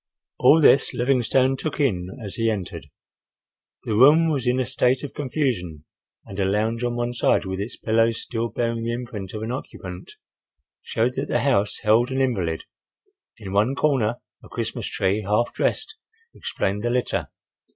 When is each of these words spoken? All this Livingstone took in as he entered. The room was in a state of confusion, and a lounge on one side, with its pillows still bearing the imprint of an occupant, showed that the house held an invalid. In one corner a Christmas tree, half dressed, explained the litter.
All 0.39 0.59
this 0.59 0.95
Livingstone 0.95 1.55
took 1.57 1.79
in 1.79 2.09
as 2.25 2.33
he 2.33 2.49
entered. 2.49 2.89
The 3.83 3.93
room 3.93 4.29
was 4.31 4.47
in 4.47 4.59
a 4.59 4.65
state 4.65 5.03
of 5.03 5.13
confusion, 5.13 5.85
and 6.25 6.39
a 6.39 6.45
lounge 6.45 6.83
on 6.83 6.95
one 6.95 7.13
side, 7.13 7.45
with 7.45 7.59
its 7.59 7.75
pillows 7.77 8.19
still 8.19 8.49
bearing 8.49 8.83
the 8.83 8.93
imprint 8.93 9.35
of 9.35 9.43
an 9.43 9.51
occupant, 9.51 10.13
showed 10.81 11.13
that 11.17 11.27
the 11.27 11.41
house 11.41 11.77
held 11.83 12.09
an 12.09 12.19
invalid. 12.19 12.63
In 13.37 13.53
one 13.53 13.75
corner 13.75 14.17
a 14.43 14.49
Christmas 14.49 14.87
tree, 14.87 15.21
half 15.21 15.53
dressed, 15.53 15.95
explained 16.33 16.81
the 16.83 16.89
litter. 16.89 17.27